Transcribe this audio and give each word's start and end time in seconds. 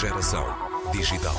Geração 0.00 0.46
digital. 0.92 1.36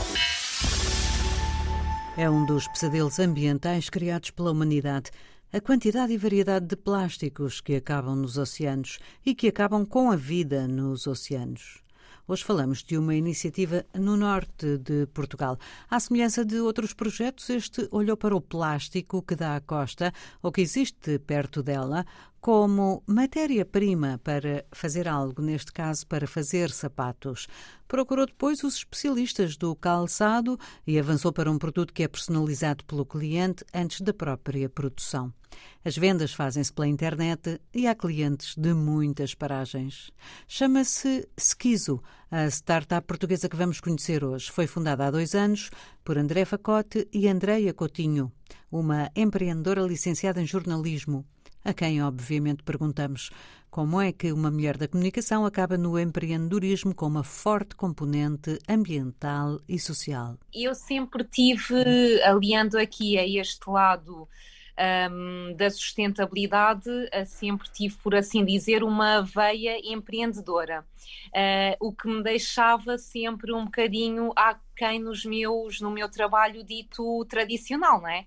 É 2.15 2.29
um 2.29 2.45
dos 2.45 2.67
pesadelos 2.67 3.17
ambientais 3.17 3.89
criados 3.89 4.29
pela 4.29 4.51
humanidade. 4.51 5.09
A 5.51 5.59
quantidade 5.59 6.13
e 6.13 6.17
variedade 6.17 6.67
de 6.67 6.75
plásticos 6.75 7.59
que 7.59 7.75
acabam 7.75 8.15
nos 8.15 8.37
oceanos 8.37 8.99
e 9.25 9.33
que 9.33 9.47
acabam 9.47 9.83
com 9.83 10.11
a 10.11 10.15
vida 10.15 10.67
nos 10.67 11.07
oceanos. 11.07 11.81
Hoje 12.27 12.43
falamos 12.43 12.83
de 12.83 12.97
uma 12.99 13.15
iniciativa 13.15 13.83
no 13.95 14.15
norte 14.15 14.77
de 14.77 15.07
Portugal. 15.07 15.57
À 15.89 15.99
semelhança 15.99 16.45
de 16.45 16.59
outros 16.59 16.93
projetos, 16.93 17.49
este 17.49 17.87
olhou 17.89 18.15
para 18.15 18.35
o 18.35 18.39
plástico 18.39 19.23
que 19.23 19.35
dá 19.35 19.55
à 19.55 19.59
costa 19.59 20.13
ou 20.41 20.51
que 20.51 20.61
existe 20.61 21.17
perto 21.17 21.63
dela, 21.63 22.05
como 22.41 23.03
matéria-prima 23.05 24.19
para 24.23 24.65
fazer 24.71 25.07
algo, 25.07 25.43
neste 25.43 25.71
caso 25.71 26.07
para 26.07 26.25
fazer 26.25 26.71
sapatos. 26.71 27.47
Procurou 27.87 28.25
depois 28.25 28.63
os 28.63 28.77
especialistas 28.77 29.55
do 29.55 29.75
calçado 29.75 30.59
e 30.87 30.97
avançou 30.97 31.31
para 31.31 31.51
um 31.51 31.59
produto 31.59 31.93
que 31.93 32.01
é 32.01 32.07
personalizado 32.07 32.83
pelo 32.85 33.05
cliente 33.05 33.63
antes 33.71 34.01
da 34.01 34.11
própria 34.11 34.67
produção. 34.67 35.31
As 35.85 35.95
vendas 35.95 36.33
fazem-se 36.33 36.73
pela 36.73 36.87
internet 36.87 37.61
e 37.71 37.85
há 37.85 37.93
clientes 37.93 38.55
de 38.57 38.73
muitas 38.73 39.35
paragens. 39.35 40.09
Chama-se 40.47 41.29
Skizo, 41.37 42.01
a 42.31 42.47
startup 42.47 43.05
portuguesa 43.05 43.49
que 43.49 43.55
vamos 43.55 43.79
conhecer 43.79 44.23
hoje. 44.23 44.49
Foi 44.51 44.65
fundada 44.65 45.05
há 45.05 45.11
dois 45.11 45.35
anos 45.35 45.69
por 46.03 46.17
André 46.17 46.45
Facote 46.45 47.07
e 47.13 47.27
Andreia 47.27 47.71
Coutinho, 47.71 48.31
uma 48.71 49.11
empreendedora 49.15 49.81
licenciada 49.81 50.41
em 50.41 50.47
jornalismo 50.47 51.23
a 51.63 51.73
quem 51.73 52.03
obviamente 52.03 52.63
perguntamos 52.63 53.29
como 53.69 54.01
é 54.01 54.11
que 54.11 54.33
uma 54.33 54.51
mulher 54.51 54.77
da 54.77 54.87
comunicação 54.87 55.45
acaba 55.45 55.77
no 55.77 55.97
empreendedorismo 55.97 56.93
com 56.93 57.07
uma 57.07 57.23
forte 57.23 57.73
componente 57.73 58.59
ambiental 58.67 59.61
e 59.67 59.79
social. 59.79 60.37
Eu 60.53 60.75
sempre 60.75 61.23
tive, 61.23 62.21
aliando 62.23 62.77
aqui 62.77 63.17
a 63.17 63.25
este 63.25 63.69
lado 63.69 64.27
um, 65.09 65.55
da 65.55 65.69
sustentabilidade, 65.69 66.89
sempre 67.25 67.69
tive, 67.71 67.95
por 67.97 68.15
assim 68.15 68.43
dizer, 68.43 68.83
uma 68.83 69.21
veia 69.21 69.79
empreendedora, 69.83 70.83
uh, 71.27 71.87
o 71.87 71.93
que 71.93 72.07
me 72.07 72.23
deixava 72.23 72.97
sempre 72.97 73.53
um 73.53 73.65
bocadinho 73.65 74.31
aquém 74.81 74.99
nos 74.99 75.23
meus, 75.23 75.79
no 75.79 75.91
meu 75.91 76.09
trabalho 76.09 76.63
dito 76.63 77.23
tradicional, 77.25 78.01
não 78.01 78.09
é? 78.09 78.25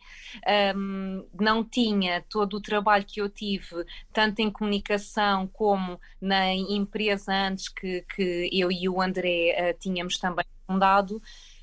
Um, 0.76 1.26
não 1.38 1.64
tinha 1.64 2.24
todo 2.28 2.54
o 2.54 2.60
trabalho 2.60 3.04
que 3.04 3.20
eu 3.20 3.28
tive, 3.28 3.84
tanto 4.12 4.40
em 4.40 4.50
comunicação 4.50 5.48
como 5.48 6.00
na 6.20 6.52
empresa 6.54 7.32
antes 7.32 7.68
que, 7.68 8.02
que 8.14 8.48
eu 8.52 8.70
e 8.70 8.88
o 8.88 9.02
André 9.02 9.74
uh, 9.74 9.78
tínhamos 9.78 10.16
também 10.18 10.44
fundado, 10.66 11.20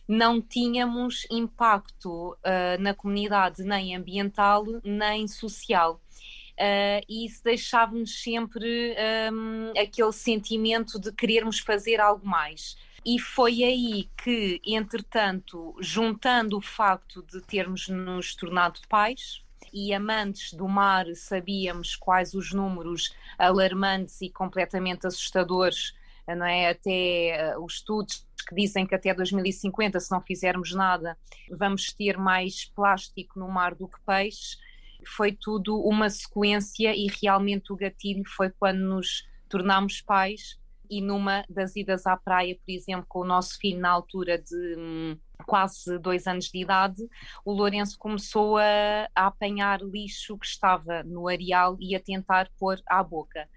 não 0.07 0.41
tínhamos 0.41 1.25
impacto 1.31 2.33
uh, 2.33 2.81
na 2.81 2.93
comunidade 2.93 3.63
nem 3.63 3.95
ambiental 3.95 4.65
nem 4.83 5.27
social. 5.27 6.01
Uh, 6.51 7.01
e 7.09 7.25
isso 7.25 7.43
deixava-nos 7.43 8.21
sempre 8.21 8.95
um, 9.33 9.71
aquele 9.71 10.11
sentimento 10.11 10.99
de 10.99 11.11
querermos 11.11 11.59
fazer 11.59 11.99
algo 11.99 12.27
mais. 12.27 12.75
E 13.05 13.19
foi 13.19 13.63
aí 13.63 14.09
que, 14.23 14.61
entretanto, 14.65 15.75
juntando 15.79 16.57
o 16.57 16.61
facto 16.61 17.23
de 17.23 17.41
termos 17.41 17.87
nos 17.87 18.35
tornado 18.35 18.79
pais, 18.87 19.43
e 19.73 19.93
amantes 19.93 20.53
do 20.53 20.67
mar 20.67 21.05
sabíamos 21.15 21.95
quais 21.95 22.33
os 22.33 22.51
números 22.51 23.15
alarmantes 23.37 24.21
e 24.21 24.29
completamente 24.29 25.07
assustadores 25.07 25.93
não 26.35 26.45
é? 26.45 26.69
Até 26.69 27.55
uh, 27.55 27.63
os 27.63 27.75
estudos 27.75 28.25
que 28.47 28.55
dizem 28.55 28.85
que 28.85 28.95
até 28.95 29.13
2050, 29.13 29.99
se 29.99 30.11
não 30.11 30.21
fizermos 30.21 30.73
nada, 30.73 31.17
vamos 31.49 31.91
ter 31.93 32.17
mais 32.17 32.65
plástico 32.65 33.39
no 33.39 33.47
mar 33.47 33.75
do 33.75 33.87
que 33.87 33.99
peixe. 34.05 34.57
Foi 35.05 35.31
tudo 35.31 35.79
uma 35.79 36.09
sequência 36.09 36.95
e 36.95 37.07
realmente 37.21 37.71
o 37.71 37.75
gatilho 37.75 38.23
foi 38.25 38.49
quando 38.49 38.79
nos 38.79 39.27
tornámos 39.49 40.01
pais 40.01 40.59
e 40.91 41.01
numa 41.01 41.45
das 41.49 41.77
idas 41.77 42.05
à 42.05 42.17
praia, 42.17 42.53
por 42.53 42.69
exemplo, 42.69 43.05
com 43.07 43.19
o 43.19 43.25
nosso 43.25 43.57
filho 43.57 43.79
na 43.79 43.89
altura 43.89 44.37
de 44.37 44.75
hum, 44.77 45.17
quase 45.45 45.97
dois 45.97 46.27
anos 46.27 46.45
de 46.45 46.61
idade, 46.61 47.01
o 47.45 47.53
Lourenço 47.53 47.97
começou 47.97 48.57
a, 48.57 49.07
a, 49.15 49.27
apanhar 49.27 49.79
lixo 49.81 50.37
que 50.37 50.45
estava 50.45 51.01
no 51.03 51.29
areal 51.29 51.77
e 51.79 51.95
a 51.95 51.99
tentar 51.99 52.49
pôr 52.59 52.77
à 52.85 53.01
boca. 53.01 53.47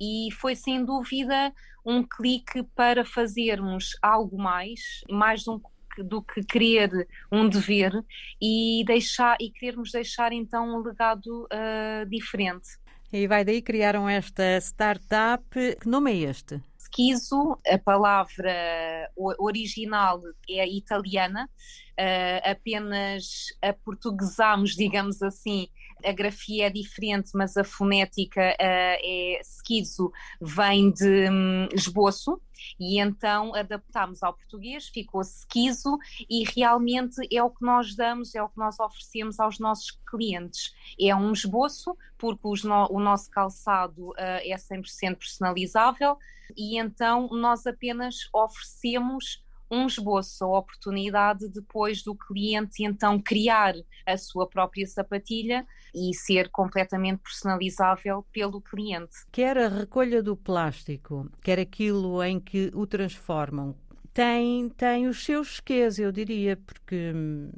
E 0.00 0.28
foi 0.40 0.54
sem 0.54 0.84
dúvida 0.84 1.52
um 1.84 2.02
clique 2.02 2.62
para 2.76 3.04
fazermos 3.04 3.90
algo 4.00 4.38
mais, 4.38 4.80
mais 5.10 5.46
um 5.48 5.60
do 5.98 6.22
que 6.22 6.42
querer 6.44 7.08
um 7.30 7.48
dever 7.48 7.92
e 8.40 8.84
deixar 8.86 9.36
e 9.40 9.50
querermos 9.50 9.90
deixar 9.92 10.32
então 10.32 10.76
um 10.76 10.82
legado 10.82 11.44
uh, 11.44 12.08
diferente. 12.08 12.68
E 13.12 13.28
vai 13.28 13.44
daí 13.44 13.62
criaram 13.62 14.08
esta 14.08 14.58
startup. 14.58 15.44
Que 15.80 15.88
nome 15.88 16.12
é 16.12 16.30
este? 16.30 16.60
Esquizo, 16.94 17.58
a 17.66 17.76
palavra 17.76 19.10
original 19.16 20.20
é 20.48 20.66
italiana, 20.68 21.50
uh, 21.98 22.50
apenas 22.50 23.46
a 23.60 23.72
portuguesamos, 23.72 24.76
digamos 24.76 25.20
assim, 25.20 25.68
a 26.04 26.12
grafia 26.12 26.66
é 26.66 26.70
diferente, 26.70 27.30
mas 27.34 27.56
a 27.56 27.64
fonética 27.64 28.40
uh, 28.40 28.54
é 28.60 29.40
esquizo, 29.40 30.12
vem 30.40 30.90
de 30.90 31.30
um, 31.30 31.68
esboço, 31.72 32.40
e 32.78 32.98
então 33.00 33.54
adaptámos 33.54 34.22
ao 34.22 34.34
português, 34.34 34.88
ficou 34.88 35.20
esquizo, 35.20 35.98
e 36.28 36.44
realmente 36.44 37.16
é 37.32 37.42
o 37.42 37.50
que 37.50 37.64
nós 37.64 37.94
damos, 37.94 38.34
é 38.34 38.42
o 38.42 38.48
que 38.48 38.58
nós 38.58 38.78
oferecemos 38.78 39.40
aos 39.40 39.58
nossos 39.58 39.98
clientes. 40.08 40.72
É 41.00 41.14
um 41.14 41.32
esboço, 41.32 41.96
porque 42.18 42.48
no, 42.64 42.88
o 42.90 43.00
nosso 43.00 43.30
calçado 43.30 44.10
uh, 44.10 44.14
é 44.18 44.54
100% 44.54 45.16
personalizável, 45.16 46.16
e 46.56 46.78
então 46.78 47.28
nós 47.28 47.66
apenas 47.66 48.28
oferecemos 48.32 49.42
um 49.74 49.86
esboço, 49.86 50.44
a 50.44 50.58
oportunidade 50.58 51.48
depois 51.48 52.02
do 52.02 52.14
cliente 52.14 52.84
então 52.84 53.20
criar 53.20 53.74
a 54.06 54.16
sua 54.16 54.46
própria 54.46 54.86
sapatilha 54.86 55.66
e 55.94 56.14
ser 56.14 56.50
completamente 56.50 57.20
personalizável 57.22 58.24
pelo 58.32 58.60
cliente. 58.60 59.14
Quer 59.30 59.58
a 59.58 59.68
recolha 59.68 60.22
do 60.22 60.36
plástico, 60.36 61.30
quer 61.42 61.58
aquilo 61.58 62.22
em 62.22 62.40
que 62.40 62.70
o 62.74 62.86
transformam, 62.86 63.76
tem, 64.14 64.68
tem 64.68 65.08
os 65.08 65.24
seus 65.24 65.58
quês, 65.58 65.98
eu 65.98 66.12
diria, 66.12 66.56
porque 66.56 67.12
hum, 67.12 67.50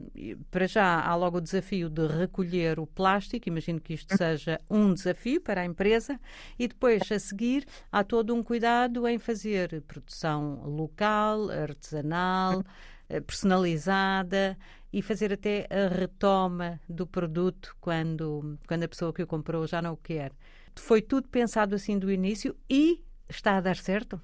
para 0.50 0.66
já 0.66 1.02
há 1.02 1.14
logo 1.14 1.36
o 1.36 1.40
desafio 1.40 1.90
de 1.90 2.06
recolher 2.06 2.80
o 2.80 2.86
plástico, 2.86 3.46
imagino 3.46 3.78
que 3.78 3.92
isto 3.92 4.16
seja 4.16 4.58
um 4.68 4.94
desafio 4.94 5.38
para 5.38 5.60
a 5.60 5.66
empresa, 5.66 6.18
e 6.58 6.66
depois 6.66 7.12
a 7.12 7.18
seguir 7.18 7.66
há 7.92 8.02
todo 8.02 8.34
um 8.34 8.42
cuidado 8.42 9.06
em 9.06 9.18
fazer 9.18 9.82
produção 9.82 10.62
local, 10.64 11.50
artesanal, 11.50 12.64
eh, 13.10 13.20
personalizada 13.20 14.56
e 14.90 15.02
fazer 15.02 15.34
até 15.34 15.66
a 15.68 15.88
retoma 15.88 16.80
do 16.88 17.06
produto 17.06 17.76
quando, 17.82 18.58
quando 18.66 18.84
a 18.84 18.88
pessoa 18.88 19.12
que 19.12 19.22
o 19.22 19.26
comprou 19.26 19.66
já 19.66 19.82
não 19.82 19.92
o 19.92 19.98
quer. 19.98 20.32
Foi 20.74 21.02
tudo 21.02 21.28
pensado 21.28 21.74
assim 21.74 21.98
do 21.98 22.10
início 22.10 22.56
e 22.68 23.04
está 23.28 23.58
a 23.58 23.60
dar 23.60 23.76
certo? 23.76 24.18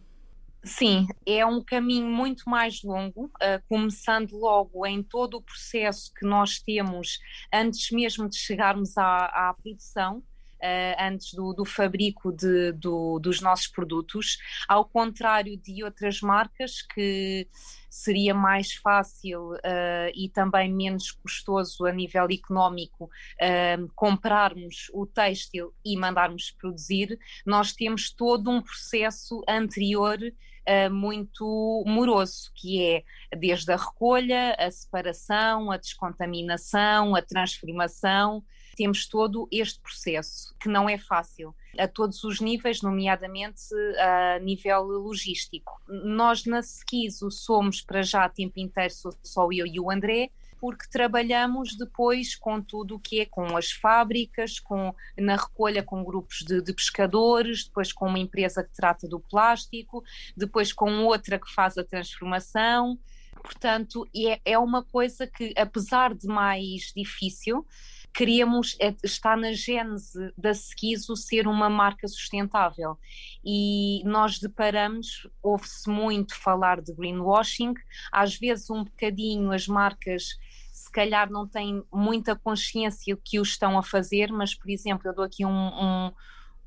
Sim, 0.65 1.09
é 1.27 1.45
um 1.45 1.62
caminho 1.62 2.06
muito 2.06 2.49
mais 2.49 2.83
longo, 2.84 3.25
uh, 3.27 3.61
começando 3.69 4.31
logo 4.39 4.87
em 4.87 5.03
todo 5.03 5.37
o 5.37 5.43
processo 5.43 6.12
que 6.15 6.25
nós 6.25 6.61
temos 6.61 7.19
antes 7.53 7.91
mesmo 7.91 8.28
de 8.28 8.37
chegarmos 8.37 8.97
à, 8.97 9.27
à 9.50 9.55
produção. 9.61 10.23
Uh, 10.62 10.95
antes 10.97 11.34
do, 11.34 11.53
do 11.53 11.65
fabrico 11.65 12.31
de, 12.31 12.70
do, 12.70 13.19
dos 13.19 13.41
nossos 13.41 13.67
produtos, 13.67 14.38
ao 14.69 14.85
contrário 14.85 15.56
de 15.56 15.82
outras 15.82 16.20
marcas 16.20 16.82
que 16.82 17.49
seria 17.91 18.32
mais 18.32 18.73
fácil 18.75 19.55
uh, 19.55 20.11
e 20.14 20.31
também 20.31 20.73
menos 20.73 21.11
custoso 21.11 21.85
a 21.85 21.93
nível 21.93 22.26
económico 22.31 23.05
uh, 23.05 23.93
comprarmos 23.94 24.88
o 24.94 25.05
têxtil 25.05 25.75
e 25.85 25.97
mandarmos 25.97 26.50
produzir, 26.53 27.19
nós 27.44 27.73
temos 27.73 28.11
todo 28.11 28.50
um 28.50 28.62
processo 28.62 29.43
anterior 29.49 30.19
Uh, 30.62 30.88
muito 30.88 31.82
moroso, 31.85 32.53
que 32.55 32.81
é 32.81 33.37
desde 33.37 33.73
a 33.73 33.76
recolha, 33.76 34.55
a 34.56 34.70
separação, 34.70 35.73
a 35.73 35.76
descontaminação, 35.76 37.17
a 37.17 37.20
transformação. 37.20 38.44
Temos 38.76 39.06
todo 39.06 39.48
este 39.50 39.80
processo, 39.80 40.54
que 40.60 40.69
não 40.69 40.88
é 40.88 40.98
fácil 40.98 41.54
a 41.78 41.88
todos 41.88 42.22
os 42.24 42.40
níveis, 42.40 42.82
nomeadamente 42.82 43.62
a 43.98 44.38
nível 44.38 44.82
logístico. 44.82 45.80
Nós 45.88 46.44
na 46.44 46.62
Sequizo 46.62 47.30
somos 47.30 47.80
para 47.80 48.02
já 48.02 48.24
a 48.24 48.28
tempo 48.28 48.58
inteiro 48.58 48.92
só 49.22 49.48
eu 49.52 49.66
e 49.66 49.80
o 49.80 49.90
André, 49.90 50.30
porque 50.62 50.88
trabalhamos 50.88 51.76
depois 51.76 52.36
com 52.36 52.62
tudo 52.62 52.94
o 52.94 53.00
que 53.00 53.20
é 53.20 53.26
com 53.26 53.56
as 53.56 53.72
fábricas, 53.72 54.60
com, 54.60 54.94
na 55.19 55.34
recolha 55.34 55.82
com 55.82 56.04
grupos 56.04 56.44
de, 56.46 56.62
de, 56.62 56.72
pescadores, 56.72 57.64
depois 57.64 57.92
com 57.92 58.06
uma 58.06 58.20
empresa 58.20 58.62
que 58.62 58.72
trata 58.72 59.08
do 59.08 59.19
plástico, 59.19 60.04
depois 60.36 60.72
com 60.72 61.04
outra 61.04 61.36
que 61.36 61.52
faz 61.52 61.76
a 61.76 61.82
transformação. 61.82 62.96
Portanto, 63.42 64.08
é, 64.14 64.40
é 64.44 64.56
uma 64.56 64.84
coisa 64.84 65.26
que, 65.26 65.52
apesar 65.56 66.14
de 66.14 66.28
mais 66.28 66.92
difícil, 66.96 67.66
queríamos 68.14 68.76
é, 68.81 68.94
está 69.03 69.37
na 69.37 69.53
gênese 69.53 70.32
da 70.37 70.53
Sequiso 70.55 71.17
ser 71.17 71.47
uma 71.47 71.70
marca 71.70 72.06
sustentável 72.06 72.99
e 73.44 74.03
nós 74.05 74.38
deparamos, 74.38 75.26
ouve-se 75.43 75.88
muito 75.88 76.37
falar 76.37 76.81
de 76.81 76.93
greenwashing, 76.93 77.75
às 78.11 78.37
vezes 78.37 78.69
um 78.70 78.85
bocadinho 78.85 79.53
as 79.53 79.67
marcas 79.67 80.38
se 80.73 80.91
calhar 80.91 81.31
não 81.31 81.47
têm 81.47 81.82
muita 81.93 82.37
consciência 82.37 83.17
que 83.25 83.38
o 83.38 83.43
estão 83.43 83.79
a 83.79 83.82
fazer, 83.82 84.31
mas 84.31 84.55
por 84.55 84.70
exemplo 84.70 85.08
eu 85.08 85.15
dou 85.15 85.25
aqui 85.25 85.44
um, 85.44 85.50
um, 85.50 86.12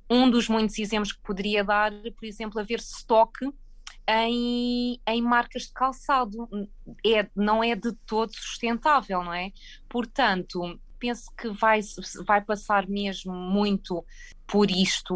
um 0.09 0.29
dos 0.29 0.47
muitos 0.47 0.77
exemplos 0.79 1.11
que 1.11 1.21
poderia 1.21 1.63
dar, 1.63 1.91
por 1.91 2.25
exemplo, 2.25 2.59
haver 2.59 2.79
estoque 2.79 3.45
em, 4.07 4.99
em 5.07 5.21
marcas 5.21 5.63
de 5.63 5.73
calçado. 5.73 6.47
É, 7.05 7.27
não 7.35 7.63
é 7.63 7.75
de 7.75 7.91
todo 8.05 8.31
sustentável, 8.33 9.23
não 9.23 9.33
é? 9.33 9.51
Portanto, 9.89 10.79
penso 11.05 11.31
que 11.37 11.49
vai, 11.49 11.79
vai 12.25 12.41
passar 12.41 12.87
mesmo 12.87 13.33
muito 13.33 14.03
por 14.47 14.69
isto 14.71 15.13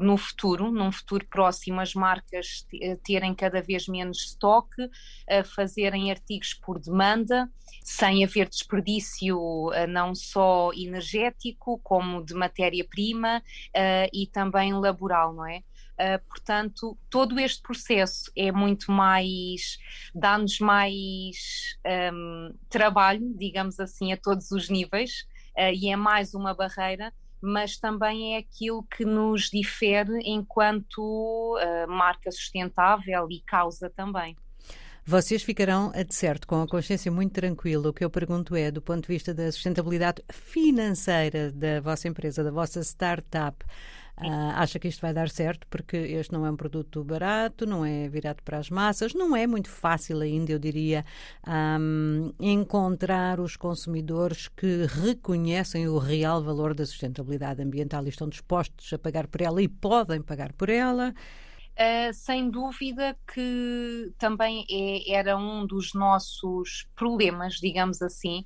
no 0.00 0.16
futuro, 0.16 0.70
num 0.70 0.92
futuro 0.92 1.26
próximo, 1.26 1.80
as 1.80 1.94
marcas 1.94 2.66
eh, 2.80 2.96
terem 3.02 3.34
cada 3.34 3.60
vez 3.60 3.86
menos 3.86 4.18
estoque, 4.28 4.88
fazerem 5.54 6.10
artigos 6.10 6.54
por 6.54 6.78
demanda, 6.78 7.50
sem 7.82 8.24
haver 8.24 8.48
desperdício 8.48 9.72
eh, 9.72 9.86
não 9.86 10.14
só 10.14 10.70
energético, 10.74 11.80
como 11.82 12.24
de 12.24 12.34
matéria-prima 12.34 13.38
uh, 13.38 14.08
e 14.12 14.26
também 14.26 14.72
laboral, 14.72 15.32
não 15.34 15.46
é? 15.46 15.62
Uh, 16.02 16.18
portanto, 16.26 16.98
todo 17.08 17.38
este 17.38 17.62
processo 17.62 18.28
é 18.34 18.50
muito 18.50 18.90
mais, 18.90 19.78
dá-nos 20.12 20.58
mais 20.58 21.76
um, 22.12 22.52
trabalho, 22.68 23.32
digamos 23.38 23.78
assim, 23.78 24.12
a 24.12 24.16
todos 24.16 24.50
os 24.50 24.68
níveis, 24.68 25.24
uh, 25.56 25.72
e 25.72 25.90
é 25.90 25.94
mais 25.94 26.34
uma 26.34 26.54
barreira, 26.54 27.12
mas 27.40 27.76
também 27.76 28.34
é 28.34 28.38
aquilo 28.38 28.82
que 28.82 29.04
nos 29.04 29.48
difere 29.48 30.18
enquanto 30.24 31.56
uh, 31.56 31.88
marca 31.88 32.32
sustentável 32.32 33.28
e 33.30 33.40
causa 33.42 33.88
também. 33.88 34.36
Vocês 35.04 35.42
ficarão, 35.42 35.90
de 35.90 36.14
certo, 36.14 36.48
com 36.48 36.62
a 36.62 36.66
consciência 36.66 37.10
muito 37.10 37.32
tranquila. 37.32 37.90
O 37.90 37.92
que 37.92 38.04
eu 38.04 38.10
pergunto 38.10 38.56
é, 38.56 38.70
do 38.70 38.80
ponto 38.80 39.02
de 39.02 39.08
vista 39.08 39.34
da 39.34 39.50
sustentabilidade 39.50 40.22
financeira 40.30 41.50
da 41.52 41.80
vossa 41.80 42.06
empresa, 42.08 42.44
da 42.44 42.52
vossa 42.52 42.80
startup, 42.80 43.64
Uh, 44.24 44.52
acha 44.54 44.78
que 44.78 44.88
isto 44.88 45.00
vai 45.00 45.12
dar 45.12 45.28
certo 45.28 45.66
porque 45.68 45.96
este 45.96 46.32
não 46.32 46.46
é 46.46 46.50
um 46.50 46.56
produto 46.56 47.02
barato, 47.02 47.66
não 47.66 47.84
é 47.84 48.08
virado 48.08 48.42
para 48.42 48.58
as 48.58 48.70
massas, 48.70 49.14
não 49.14 49.36
é 49.36 49.46
muito 49.46 49.68
fácil 49.68 50.20
ainda, 50.20 50.52
eu 50.52 50.58
diria, 50.58 51.04
um, 51.46 52.32
encontrar 52.38 53.40
os 53.40 53.56
consumidores 53.56 54.48
que 54.48 54.86
reconhecem 54.86 55.88
o 55.88 55.98
real 55.98 56.42
valor 56.42 56.74
da 56.74 56.86
sustentabilidade 56.86 57.62
ambiental 57.62 58.04
e 58.06 58.10
estão 58.10 58.28
dispostos 58.28 58.92
a 58.92 58.98
pagar 58.98 59.26
por 59.26 59.40
ela 59.40 59.60
e 59.60 59.68
podem 59.68 60.22
pagar 60.22 60.52
por 60.52 60.68
ela. 60.68 61.12
Uh, 61.72 62.12
sem 62.12 62.50
dúvida 62.50 63.16
que 63.32 64.12
também 64.18 64.66
é, 64.70 65.14
era 65.14 65.36
um 65.36 65.66
dos 65.66 65.94
nossos 65.94 66.86
problemas, 66.94 67.54
digamos 67.54 68.02
assim, 68.02 68.44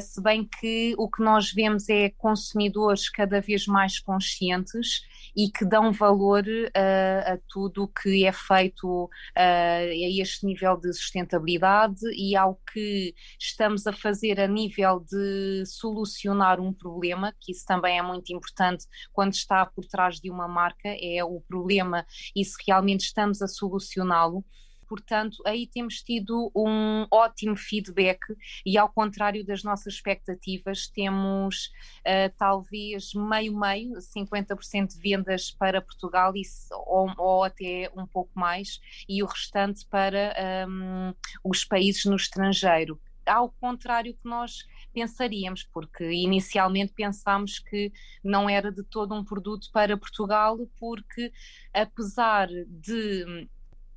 se 0.00 0.22
bem 0.22 0.48
que 0.60 0.94
o 0.98 1.08
que 1.08 1.22
nós 1.22 1.52
vemos 1.52 1.88
é 1.88 2.10
consumidores 2.10 3.08
cada 3.08 3.40
vez 3.40 3.66
mais 3.66 3.98
conscientes 3.98 5.02
e 5.36 5.50
que 5.50 5.64
dão 5.64 5.92
valor 5.92 6.44
uh, 6.44 7.32
a 7.32 7.38
tudo 7.48 7.84
o 7.84 7.88
que 7.88 8.24
é 8.24 8.32
feito 8.32 9.08
a 9.34 9.84
este 10.20 10.46
nível 10.46 10.76
de 10.76 10.92
sustentabilidade 10.92 12.00
e 12.14 12.36
ao 12.36 12.60
que 12.72 13.14
estamos 13.38 13.86
a 13.86 13.92
fazer 13.92 14.40
a 14.40 14.46
nível 14.46 15.00
de 15.00 15.64
solucionar 15.66 16.60
um 16.60 16.72
problema, 16.72 17.34
que 17.40 17.52
isso 17.52 17.64
também 17.66 17.98
é 17.98 18.02
muito 18.02 18.32
importante 18.32 18.86
quando 19.12 19.32
está 19.32 19.64
por 19.64 19.84
trás 19.86 20.20
de 20.20 20.30
uma 20.30 20.48
marca, 20.48 20.88
é 20.88 21.24
o 21.24 21.40
problema 21.40 22.06
e 22.34 22.44
se 22.44 22.56
realmente 22.66 23.00
estamos 23.00 23.40
a 23.42 23.48
solucioná-lo 23.48 24.44
portanto, 24.92 25.42
aí 25.46 25.66
temos 25.66 26.02
tido 26.02 26.52
um 26.54 27.06
ótimo 27.10 27.56
feedback 27.56 28.20
e, 28.64 28.76
ao 28.76 28.90
contrário 28.90 29.42
das 29.42 29.62
nossas 29.62 29.94
expectativas, 29.94 30.86
temos 30.86 31.72
uh, 32.00 32.30
talvez 32.36 33.14
meio-meio, 33.14 33.94
50% 33.94 34.88
de 34.88 34.98
vendas 34.98 35.50
para 35.50 35.80
Portugal 35.80 36.36
e, 36.36 36.42
ou, 36.86 37.10
ou, 37.16 37.42
até 37.42 37.90
um 37.96 38.06
pouco 38.06 38.38
mais, 38.38 38.82
e 39.08 39.22
o 39.22 39.26
restante 39.26 39.86
para 39.86 40.34
um, 40.68 41.14
os 41.42 41.64
países 41.64 42.04
no 42.04 42.16
estrangeiro. 42.16 43.00
Ao 43.24 43.48
contrário 43.48 44.12
que 44.12 44.28
nós 44.28 44.66
pensaríamos, 44.92 45.64
porque 45.72 46.04
inicialmente 46.04 46.92
pensámos 46.92 47.58
que 47.58 47.90
não 48.22 48.46
era 48.46 48.70
de 48.70 48.82
todo 48.82 49.14
um 49.14 49.24
produto 49.24 49.70
para 49.72 49.96
Portugal, 49.96 50.58
porque 50.78 51.32
apesar 51.72 52.48
de 52.66 53.48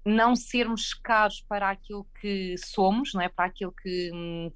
não 0.06 0.36
sermos 0.36 0.94
caros 0.94 1.42
para 1.42 1.70
aquilo 1.70 2.06
que 2.22 2.56
somos, 2.58 3.14
não 3.14 3.22
é? 3.22 3.28
para 3.28 3.46
aquilo 3.46 3.72
que, 3.72 4.12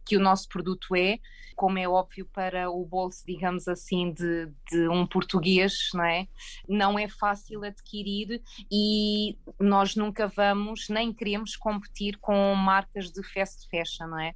que 0.05 0.15
o 0.15 0.19
nosso 0.19 0.47
produto 0.47 0.95
é, 0.95 1.17
como 1.55 1.79
é 1.79 1.89
óbvio 1.89 2.25
para 2.31 2.69
o 2.69 2.85
bolso, 2.85 3.23
digamos 3.25 3.67
assim, 3.67 4.13
de, 4.13 4.47
de 4.71 4.87
um 4.87 5.07
português, 5.07 5.89
não 5.93 6.05
é? 6.05 6.27
Não 6.67 6.99
é 6.99 7.09
fácil 7.09 7.65
adquirir 7.65 8.41
e 8.71 9.37
nós 9.59 9.95
nunca 9.95 10.27
vamos, 10.27 10.87
nem 10.87 11.11
queremos 11.11 11.55
competir 11.55 12.17
com 12.19 12.53
marcas 12.55 13.11
de 13.11 13.23
fast 13.23 13.67
fashion, 13.69 14.07
não 14.07 14.19
é? 14.19 14.35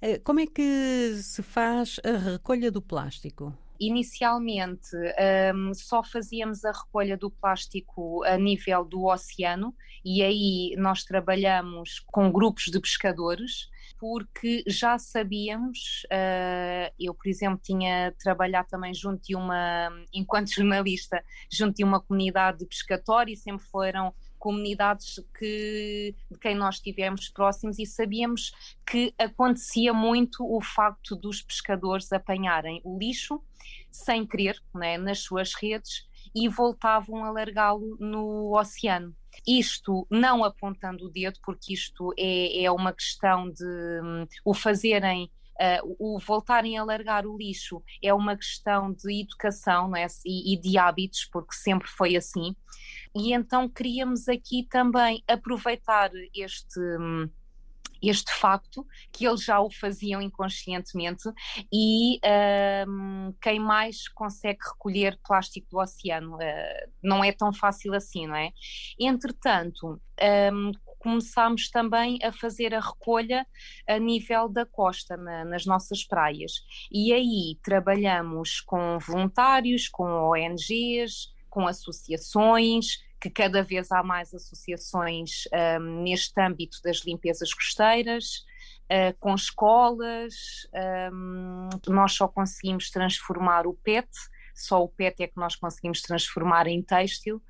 Eh, 0.00 0.18
como 0.18 0.40
é 0.40 0.46
que 0.46 1.14
se 1.22 1.42
faz 1.42 2.00
a 2.04 2.16
recolha 2.16 2.70
do 2.70 2.82
plástico? 2.82 3.56
Inicialmente 3.80 4.88
um, 5.54 5.72
só 5.72 6.02
fazíamos 6.02 6.64
a 6.64 6.72
recolha 6.72 7.16
do 7.16 7.30
plástico 7.30 8.24
a 8.24 8.36
nível 8.36 8.84
do 8.84 9.04
oceano 9.04 9.74
e 10.04 10.22
aí 10.22 10.74
nós 10.76 11.04
trabalhamos 11.04 12.00
com 12.06 12.32
grupos 12.32 12.64
de 12.64 12.80
pescadores 12.80 13.68
porque 13.98 14.62
já 14.66 14.98
sabíamos, 14.98 16.06
uh, 16.06 16.92
eu 16.98 17.12
por 17.12 17.28
exemplo 17.28 17.60
tinha 17.62 18.12
trabalhado 18.18 18.68
também 18.68 18.94
junto 18.94 19.22
de 19.22 19.34
uma, 19.34 19.90
enquanto 20.12 20.50
jornalista, 20.54 21.22
junto 21.50 21.76
de 21.76 21.84
uma 21.84 22.00
comunidade 22.00 22.58
de 22.58 22.66
pescatória 22.66 23.32
e 23.32 23.36
sempre 23.36 23.64
foram 23.66 24.14
comunidades 24.38 25.20
que, 25.38 26.14
de 26.30 26.38
quem 26.38 26.54
nós 26.54 26.76
estivemos 26.76 27.28
próximos 27.28 27.78
e 27.78 27.86
sabíamos 27.86 28.52
que 28.86 29.12
acontecia 29.18 29.92
muito 29.92 30.44
o 30.44 30.60
facto 30.60 31.16
dos 31.16 31.42
pescadores 31.42 32.12
apanharem 32.12 32.80
o 32.84 32.98
lixo 32.98 33.42
sem 33.90 34.26
querer 34.26 34.60
né, 34.74 34.96
nas 34.96 35.20
suas 35.20 35.54
redes 35.54 36.06
e 36.34 36.48
voltavam 36.48 37.24
a 37.24 37.30
largá-lo 37.30 37.96
no 37.98 38.56
oceano. 38.56 39.14
Isto 39.46 40.06
não 40.10 40.44
apontando 40.44 41.06
o 41.06 41.10
dedo, 41.10 41.38
porque 41.42 41.72
isto 41.72 42.12
é, 42.18 42.64
é 42.64 42.70
uma 42.70 42.92
questão 42.92 43.50
de 43.50 43.64
um, 44.02 44.26
o 44.44 44.52
fazerem 44.54 45.30
Uh, 45.58 45.96
o 45.98 46.18
voltarem 46.20 46.78
a 46.78 46.84
largar 46.84 47.26
o 47.26 47.36
lixo 47.36 47.82
é 48.02 48.14
uma 48.14 48.36
questão 48.36 48.92
de 48.92 49.22
educação 49.22 49.94
é? 49.96 50.06
e, 50.24 50.54
e, 50.54 50.60
de 50.60 50.78
hábitos, 50.78 51.28
porque 51.32 51.54
sempre 51.54 51.88
foi 51.88 52.16
assim. 52.16 52.54
E 53.14 53.32
então 53.32 53.68
queríamos 53.68 54.28
aqui 54.28 54.66
também 54.70 55.22
aproveitar 55.26 56.10
este. 56.34 56.80
este 58.00 58.32
facto 58.32 58.86
que 59.10 59.26
eles 59.26 59.42
já 59.42 59.60
o 59.60 59.68
faziam 59.68 60.22
inconscientemente 60.22 61.28
e 61.72 62.20
um, 62.86 63.34
quem 63.42 63.58
mais 63.58 64.08
consegue 64.08 64.60
recolher 64.62 65.18
plástico 65.24 65.66
do 65.68 65.80
oceano 65.80 66.36
uh, 66.36 66.90
não 67.02 67.24
é 67.24 67.32
tão 67.32 67.52
fácil 67.52 67.94
assim, 67.94 68.28
não 68.28 68.36
é? 68.36 68.52
Entretanto, 69.00 70.00
um, 70.52 70.70
começámos 70.98 71.70
também 71.70 72.18
a 72.22 72.32
fazer 72.32 72.74
a 72.74 72.80
recolha 72.80 73.46
a 73.88 73.98
nível 73.98 74.48
da 74.48 74.66
costa, 74.66 75.16
na, 75.16 75.44
nas 75.44 75.64
nossas 75.64 76.04
praias. 76.04 76.52
E 76.90 77.12
aí 77.12 77.58
trabalhamos 77.62 78.60
com 78.60 78.98
voluntários, 78.98 79.88
com 79.88 80.04
ONGs, 80.04 81.32
com 81.48 81.66
associações, 81.66 82.98
que 83.20 83.30
cada 83.30 83.62
vez 83.62 83.90
há 83.90 84.02
mais 84.02 84.32
associações 84.32 85.44
um, 85.80 86.02
neste 86.02 86.40
âmbito 86.40 86.78
das 86.82 86.98
limpezas 87.04 87.52
costeiras. 87.52 88.46
Uh, 88.90 89.12
com 89.20 89.34
escolas, 89.34 90.34
um, 91.12 91.68
nós 91.88 92.12
só 92.14 92.26
conseguimos 92.26 92.90
transformar 92.90 93.66
o 93.66 93.74
PET, 93.74 94.08
só 94.54 94.82
o 94.82 94.88
PET 94.88 95.22
é 95.22 95.26
que 95.26 95.36
nós 95.36 95.54
conseguimos 95.54 96.00
transformar 96.00 96.66
em 96.66 96.82
têxtil, 96.82 97.42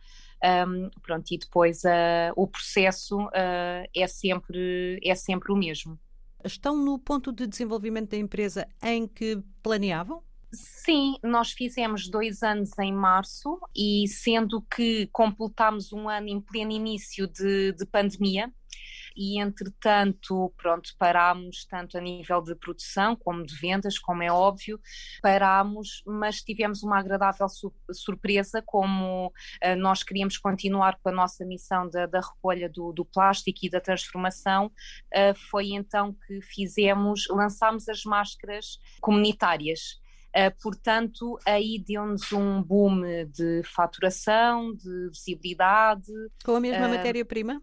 um, 0.45 0.90
pronto, 1.02 1.30
e 1.33 1.38
depois 1.38 1.83
uh, 1.85 2.33
o 2.37 2.47
processo 2.47 3.18
uh, 3.18 3.88
é, 3.95 4.07
sempre, 4.07 5.00
é 5.02 5.14
sempre 5.14 5.52
o 5.52 5.57
mesmo. 5.57 5.99
Estão 6.45 6.76
no 6.76 6.99
ponto 6.99 7.33
de 7.33 7.47
desenvolvimento 7.47 8.11
da 8.11 8.16
empresa 8.16 8.68
em 8.83 9.07
que 9.07 9.42
planeavam? 9.62 10.23
Sim, 10.52 11.16
nós 11.23 11.52
fizemos 11.52 12.09
dois 12.09 12.42
anos 12.42 12.71
em 12.78 12.92
março 12.92 13.59
e 13.76 14.09
sendo 14.09 14.62
que 14.62 15.07
completámos 15.12 15.92
um 15.92 16.09
ano 16.09 16.28
em 16.28 16.40
pleno 16.40 16.73
início 16.73 17.26
de, 17.26 17.73
de 17.73 17.85
pandemia, 17.85 18.50
e 19.19 19.41
entretanto, 19.41 20.55
pronto, 20.57 20.95
parámos 20.97 21.65
tanto 21.65 21.99
a 21.99 22.01
nível 22.01 22.41
de 22.41 22.55
produção 22.55 23.17
como 23.17 23.45
de 23.45 23.57
vendas, 23.57 23.99
como 23.99 24.23
é 24.23 24.31
óbvio, 24.31 24.81
parámos, 25.21 26.05
mas 26.07 26.41
tivemos 26.41 26.85
uma 26.85 27.01
agradável 27.01 27.49
su 27.49 27.75
surpresa, 27.91 28.63
como 28.65 29.27
uh, 29.27 29.77
nós 29.77 30.05
queríamos 30.05 30.39
continuar 30.39 30.97
com 31.03 31.09
a 31.09 31.13
nossa 31.13 31.45
missão 31.45 31.91
da, 31.91 32.07
da 32.07 32.21
recolha 32.21 32.69
do, 32.69 32.93
do, 32.93 33.05
plástico 33.05 33.59
e 33.65 33.71
da 33.71 33.81
transformação, 33.81 34.67
uh, 34.67 35.35
foi 35.51 35.73
então 35.73 36.15
que 36.25 36.41
fizemos, 36.41 37.27
lançámos 37.29 37.89
as 37.89 38.05
máscaras 38.05 38.79
comunitárias. 39.01 40.01
Uh, 40.29 40.55
portanto, 40.63 41.39
aí 41.45 41.83
deu-nos 41.85 42.31
um 42.33 42.63
boom 42.63 43.01
de 43.33 43.63
faturação, 43.65 44.73
de 44.75 45.09
visibilidade. 45.09 46.13
Com 46.45 46.55
a 46.55 46.61
mesma 46.61 46.87
uh, 46.87 46.91
matéria-prima? 46.91 47.61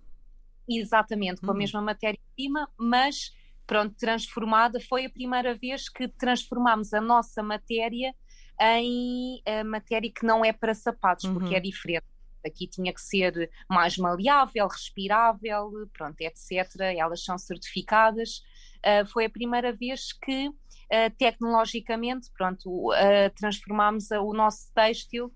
Exatamente, 0.68 1.42
com 1.42 1.52
a 1.52 1.54
hum. 1.54 1.58
mesma 1.58 1.82
matéria-prima, 1.82 2.70
mas 2.78 3.32
pronto, 3.66 3.96
transformada. 3.98 4.80
Foi 4.80 5.06
a 5.06 5.10
primeira 5.10 5.54
vez 5.54 5.90
que 5.90 6.08
transformámos 6.08 6.94
a 6.94 7.02
nossa 7.02 7.42
matéria 7.44 8.14
em 8.60 9.42
uh, 9.48 9.66
matéria 9.66 10.12
que 10.12 10.26
não 10.26 10.46
é 10.46 10.54
para 10.54 10.74
sapatos, 10.74 11.26
uhum. 11.26 11.34
porque 11.34 11.56
é 11.56 11.60
diferente. 11.60 12.06
Aqui 12.46 12.68
tinha 12.68 12.94
que 12.94 13.02
ser 13.02 13.50
mais 13.68 13.98
maleável, 13.98 14.68
respirável, 14.68 15.72
pronto, 15.92 16.22
etc. 16.22 16.80
Elas 16.96 17.24
são 17.24 17.38
certificadas. 17.38 18.44
Uh, 18.86 19.06
foi 19.12 19.26
a 19.26 19.30
primeira 19.30 19.74
vez 19.74 20.14
que 20.14 20.48
uh, 20.48 21.16
tecnologicamente, 21.18 22.30
pronto, 22.38 22.70
uh, 22.70 23.30
transformámos 23.36 24.12
o 24.12 24.32
nosso 24.32 24.72
têxtil 24.74 25.34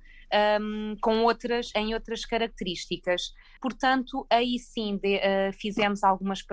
um, 0.61 0.95
com 1.01 1.23
outras, 1.23 1.71
em 1.75 1.93
outras 1.93 2.25
características. 2.25 3.33
Portanto, 3.61 4.25
aí 4.29 4.59
sim 4.59 4.97
de, 4.97 5.17
uh, 5.17 5.53
fizemos 5.53 6.03
algumas 6.03 6.43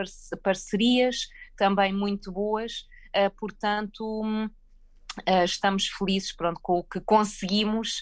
parcerias 0.43 1.29
também 1.57 1.93
muito 1.93 2.33
boas, 2.33 2.87
uh, 3.17 3.31
portanto. 3.39 4.23
Um, 4.25 4.49
Uh, 5.21 5.45
estamos 5.45 5.89
felizes 5.89 6.31
pronto, 6.37 6.61
com 6.61 6.81
o 6.81 6.85
que 6.85 7.01
conseguimos 7.01 8.01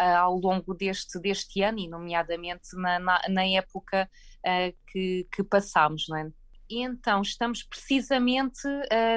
uh, 0.00 0.16
ao 0.16 0.38
longo 0.38 0.72
deste, 0.72 1.20
deste 1.20 1.60
ano 1.60 1.78
e 1.78 1.86
nomeadamente 1.86 2.74
na, 2.74 2.98
na, 2.98 3.20
na 3.28 3.46
época 3.46 4.08
uh, 4.38 4.74
que, 4.90 5.28
que 5.30 5.44
passámos, 5.44 6.06
não 6.08 6.16
é? 6.16 6.30
Então 6.70 7.20
estamos 7.20 7.62
precisamente 7.62 8.62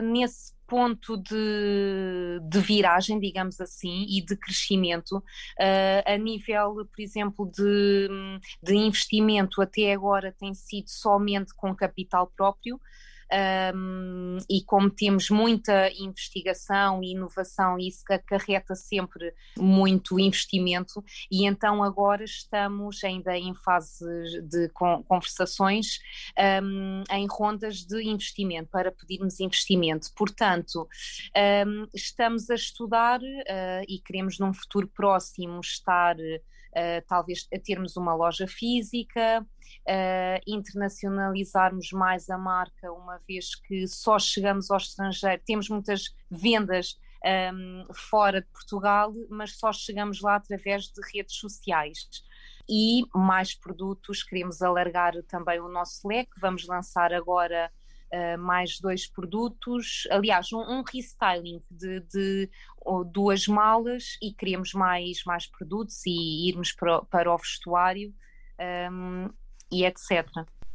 nesse 0.04 0.54
ponto 0.68 1.18
de, 1.18 2.40
de, 2.44 2.60
viragem, 2.60 3.20
digamos 3.20 3.60
assim, 3.62 4.06
e 4.10 4.22
de 4.22 4.36
crescimento 4.36 5.18
uh, 5.18 5.24
a 6.06 6.18
nível, 6.18 6.86
por 6.86 7.02
exemplo, 7.02 7.50
de, 7.50 8.10
de 8.62 8.76
investimento 8.76 9.62
até 9.62 9.94
agora 9.94 10.36
tem 10.38 10.54
sido 10.54 10.90
somente 10.90 11.54
com 11.56 11.74
capital 11.76 12.32
próprio 12.36 12.80
um, 13.76 14.38
e 14.50 14.64
como 14.64 14.90
temos 14.90 15.30
muita 15.30 15.90
investigação 16.00 17.04
e 17.04 17.12
inovação, 17.12 17.78
isso 17.78 18.04
acarreta 18.10 18.76
sempre 18.76 19.34
muito 19.58 20.20
investimento, 20.20 21.04
e 21.32 21.46
então 21.46 21.84
agora 21.84 22.24
estamos 22.24 23.04
ainda 23.04 23.38
em 23.38 23.54
fase 23.56 24.06
de 24.44 24.70
conversações 25.08 26.00
um, 26.64 27.04
em 27.12 27.28
rondas 27.28 27.86
de 27.86 28.02
investimento, 28.04 28.70
para 28.70 28.92
pedirmos 28.92 29.40
investimento. 29.40 30.08
Portanto, 30.16 30.88
um, 31.66 31.88
estamos 31.94 32.50
a 32.50 32.56
estudar 32.56 33.20
uh, 33.20 33.84
e 33.88 34.00
queremos 34.00 34.40
num 34.40 34.54
futuro 34.54 34.88
próximo 34.88 35.60
estar 35.60 36.16
uh, 36.18 37.04
talvez 37.08 37.48
termos 37.64 37.98
uma 37.98 38.14
loja 38.16 38.48
física, 38.48 39.46
uh, 39.88 40.42
internacionalizarmos 40.48 41.92
mais 41.92 42.30
a 42.30 42.38
marca, 42.38 42.92
uma 42.92 43.20
vez 43.28 43.56
que 43.56 43.88
só 43.88 44.20
chegamos 44.20 44.70
ao 44.72 44.78
estrangeiro, 44.78 45.42
temos 45.46 45.70
muitas 45.70 46.16
vendas 46.30 46.98
um, 47.24 47.30
ehm, 47.30 47.88
fora 47.94 48.42
de 48.42 48.48
Portugal, 48.48 49.14
mas 49.30 49.58
só 49.58 49.74
chegamos 49.74 50.22
lá 50.22 50.36
através 50.36 50.86
de 50.86 51.02
redes 51.14 51.36
sociais. 51.36 52.08
E 52.70 53.04
mais 53.16 53.56
produtos, 53.56 54.24
queremos 54.24 54.62
alargar 54.62 55.14
também 55.24 55.60
o 55.60 55.70
nosso 55.70 56.08
leque, 56.08 56.40
vamos 56.40 56.68
lançar 56.68 57.14
agora 57.14 57.72
Uh, 58.10 58.40
mais 58.40 58.80
dois 58.80 59.06
produtos, 59.06 60.08
aliás, 60.10 60.54
um, 60.54 60.62
um 60.62 60.82
restyling 60.82 61.62
de, 61.70 62.00
de 62.00 62.50
duas 63.12 63.48
malas 63.48 64.18
e 64.22 64.34
queremos 64.34 64.72
mais, 64.72 65.26
mais 65.26 65.46
produtos 65.46 66.06
e 66.06 66.48
irmos 66.48 66.72
para, 66.72 67.02
para 67.04 67.34
o 67.34 67.38
vestuário. 67.38 68.16
Um, 68.90 69.30
e 69.72 69.86
etc. 69.86 70.26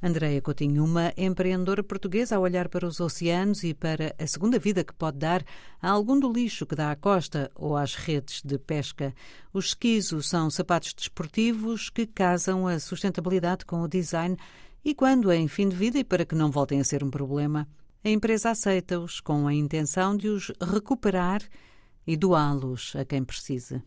Andreia 0.02 0.42
Coutinho, 0.42 0.84
uma 0.84 1.12
empreendedora 1.16 1.82
portuguesa 1.84 2.34
a 2.34 2.40
olhar 2.40 2.68
para 2.68 2.84
os 2.84 2.98
oceanos 2.98 3.62
e 3.62 3.72
para 3.72 4.12
a 4.18 4.26
segunda 4.26 4.58
vida 4.58 4.82
que 4.82 4.92
pode 4.92 5.18
dar 5.18 5.44
a 5.80 5.88
algum 5.88 6.18
do 6.18 6.32
lixo 6.32 6.66
que 6.66 6.74
dá 6.74 6.90
à 6.90 6.96
costa 6.96 7.48
ou 7.54 7.76
às 7.76 7.94
redes 7.94 8.42
de 8.42 8.58
pesca. 8.58 9.14
Os 9.52 9.66
esquisos 9.66 10.28
são 10.28 10.50
sapatos 10.50 10.92
desportivos 10.92 11.88
que 11.88 12.04
casam 12.04 12.66
a 12.66 12.80
sustentabilidade 12.80 13.64
com 13.64 13.80
o 13.80 13.88
design 13.88 14.36
e 14.84 14.92
quando 14.92 15.30
em 15.30 15.46
fim 15.46 15.68
de 15.68 15.76
vida 15.76 16.00
e 16.00 16.04
para 16.04 16.24
que 16.24 16.34
não 16.34 16.50
voltem 16.50 16.80
a 16.80 16.84
ser 16.84 17.04
um 17.04 17.10
problema, 17.10 17.68
a 18.04 18.08
empresa 18.08 18.50
aceita-os 18.50 19.20
com 19.20 19.46
a 19.46 19.54
intenção 19.54 20.16
de 20.16 20.28
os 20.28 20.50
recuperar 20.60 21.40
e 22.04 22.16
doá-los 22.16 22.96
a 22.96 23.04
quem 23.04 23.22
precise. 23.22 23.80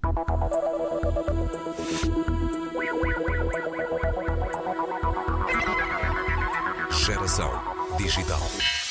Geração 7.06 7.52
Digital. 8.00 8.85